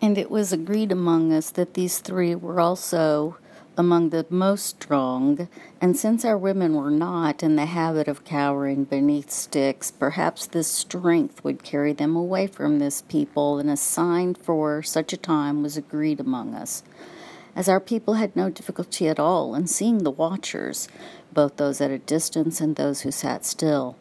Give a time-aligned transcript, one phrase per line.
[0.00, 3.38] And it was agreed among us that these three were also
[3.78, 5.48] among the most strong,
[5.80, 10.68] and since our women were not in the habit of cowering beneath sticks, perhaps this
[10.68, 15.62] strength would carry them away from this people, and a sign for such a time
[15.62, 16.82] was agreed among us.
[17.54, 20.88] As our people had no difficulty at all in seeing the watchers,
[21.32, 23.96] both those at a distance and those who sat still,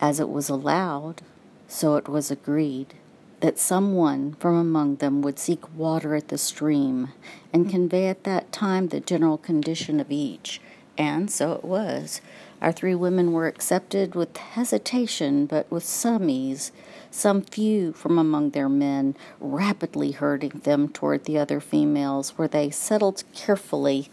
[0.00, 1.22] as it was allowed,
[1.68, 2.94] so it was agreed
[3.40, 7.08] that someone from among them would seek water at the stream
[7.52, 10.60] and convey at that time the general condition of each.
[10.98, 12.20] And so it was.
[12.60, 16.72] Our three women were accepted with hesitation, but with some ease,
[17.10, 22.68] some few from among their men rapidly herding them toward the other females, where they
[22.68, 24.10] settled carefully.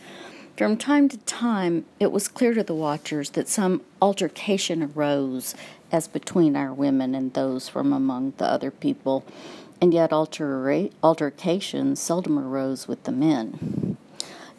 [0.58, 5.54] From time to time, it was clear to the watchers that some altercation arose,
[5.92, 9.24] as between our women and those from among the other people,
[9.80, 13.98] and yet altera- altercations seldom arose with the men.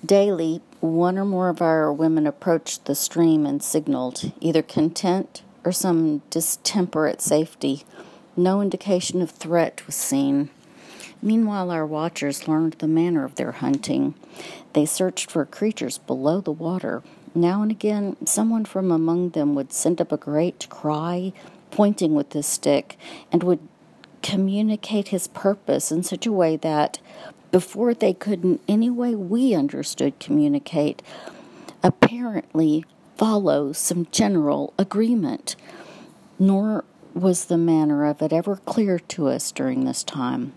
[0.07, 5.73] Daily, one or more of our women approached the stream and signaled either content or
[5.73, 7.83] some distemperate safety.
[8.37, 10.51] No indication of threat was seen.
[11.21, 14.15] Meanwhile, our watchers learned the manner of their hunting.
[14.73, 17.03] They searched for creatures below the water,
[17.35, 21.33] now and again, someone from among them would send up a great cry,
[21.71, 22.99] pointing with his stick,
[23.31, 23.61] and would
[24.23, 26.99] communicate his purpose in such a way that,
[27.53, 31.03] before they could in any way we understood communicate,
[31.83, 32.85] apparently
[33.17, 35.55] follow some general agreement.
[36.39, 40.53] Nor was the manner of it ever clear to us during this time.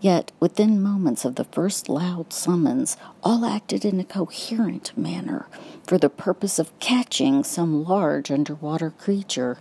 [0.00, 5.48] Yet, within moments of the first loud summons, all acted in a coherent manner
[5.86, 9.58] for the purpose of catching some large underwater creature.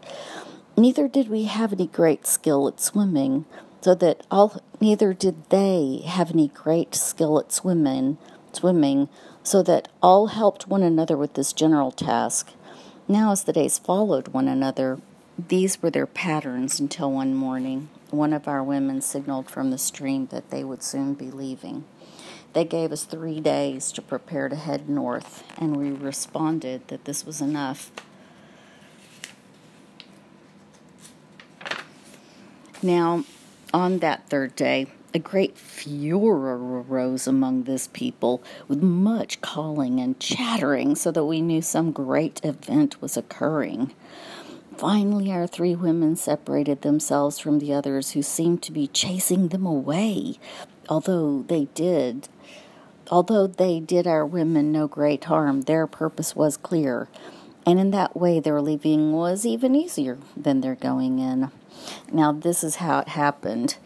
[0.76, 3.46] Neither did we have any great skill at swimming,
[3.82, 8.18] so that all neither did they have any great skill at swimming
[8.58, 9.08] swimming,
[9.44, 12.52] so that all helped one another with this general task.
[13.08, 15.00] Now as the days followed one another,
[15.38, 20.28] these were their patterns until one morning one of our women signaled from the stream
[20.28, 21.84] that they would soon be leaving.
[22.54, 27.26] They gave us three days to prepare to head north, and we responded that this
[27.26, 27.92] was enough.
[32.82, 33.26] Now,
[33.74, 40.20] on that third day, a great furor arose among this people, with much calling and
[40.20, 43.94] chattering, so that we knew some great event was occurring.
[44.78, 49.66] Finally, our three women separated themselves from the others who seemed to be chasing them
[49.66, 50.36] away,
[50.88, 52.30] although they did.
[53.10, 57.08] Although they did our women no great harm, their purpose was clear,
[57.66, 61.50] and in that way their leaving was even easier than their going in.
[62.12, 63.78] Now, this is how it happened.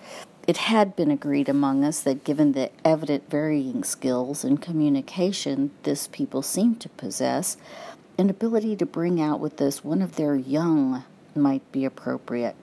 [0.45, 6.07] It had been agreed among us that given the evident varying skills in communication this
[6.07, 7.55] people seemed to possess,
[8.21, 11.03] an ability to bring out with this one of their young
[11.35, 12.55] might be appropriate.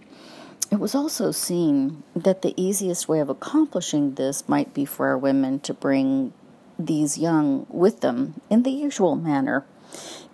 [0.70, 5.18] It was also seen that the easiest way of accomplishing this might be for our
[5.18, 6.32] women to bring
[6.78, 9.64] these young with them in the usual manner.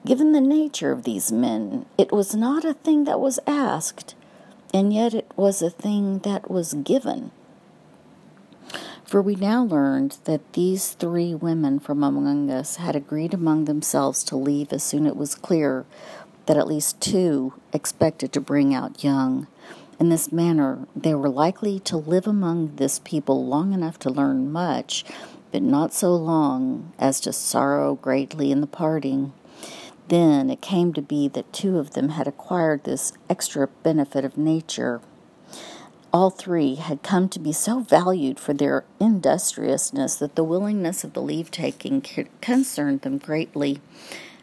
[0.05, 4.15] Given the nature of these men, it was not a thing that was asked,
[4.75, 7.31] and yet it was a thing that was given.
[9.05, 14.25] For we now learned that these three women from among us had agreed among themselves
[14.25, 15.85] to leave as soon as it was clear
[16.47, 19.47] that at least two expected to bring out young.
[20.01, 24.51] In this manner, they were likely to live among this people long enough to learn
[24.51, 25.05] much,
[25.53, 29.33] but not so long as to sorrow greatly in the parting.
[30.09, 34.37] Then it came to be that two of them had acquired this extra benefit of
[34.37, 35.01] nature
[36.15, 41.13] all three had come to be so valued for their industriousness that the willingness of
[41.13, 42.01] the leave taking
[42.41, 43.81] concerned them greatly.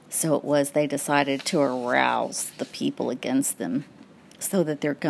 [0.09, 3.85] So it was they decided to arouse the people against them
[4.37, 5.09] so that their going